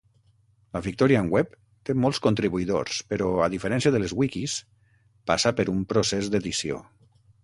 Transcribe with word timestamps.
La 0.75 0.79
Victorian 0.85 1.27
Web 1.33 1.51
té 1.89 1.95
molts 2.05 2.19
contribuïdors 2.27 3.01
però, 3.11 3.27
a 3.47 3.49
diferència 3.55 3.91
de 3.97 4.01
les 4.05 4.15
wikis, 4.21 4.55
passa 5.33 5.53
per 5.61 5.67
un 5.75 5.85
procés 5.93 6.31
d'edició. 6.37 6.81